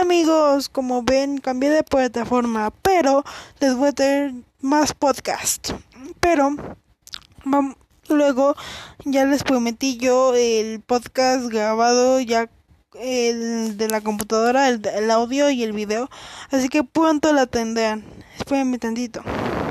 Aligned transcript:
Amigos, 0.00 0.68
como 0.68 1.02
ven 1.02 1.38
cambié 1.38 1.70
de 1.70 1.82
plataforma, 1.82 2.70
pero 2.82 3.24
les 3.60 3.74
voy 3.74 3.88
a 3.88 3.92
tener 3.92 4.34
más 4.60 4.92
podcast. 4.92 5.70
Pero 6.20 6.54
luego 8.08 8.54
ya 9.04 9.24
les 9.24 9.42
prometí 9.42 9.96
yo 9.96 10.34
el 10.34 10.80
podcast 10.80 11.46
grabado 11.46 12.20
ya 12.20 12.50
el 13.00 13.78
de 13.78 13.88
la 13.88 14.02
computadora, 14.02 14.68
el, 14.68 15.10
audio 15.10 15.50
y 15.50 15.62
el 15.62 15.72
video, 15.72 16.10
así 16.50 16.68
que 16.68 16.84
pronto 16.84 17.32
la 17.32 17.46
tendrán. 17.46 18.04
Espérenme 18.38 18.78
tantito. 18.78 19.22